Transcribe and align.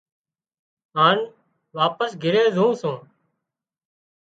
هانَ 0.97 1.17
واپس 1.77 2.11
گھِري 2.23 2.43
زُون 2.55 2.71
سُون۔ 2.79 2.97